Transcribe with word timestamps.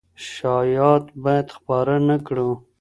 شايعات 0.33 1.05
بايد 1.23 1.47
خپاره 1.57 1.95
نه 2.07 2.17
کړو. 2.25 2.49